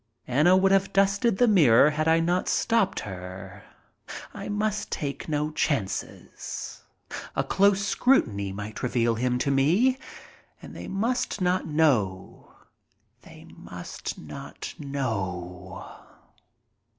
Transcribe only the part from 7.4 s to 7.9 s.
close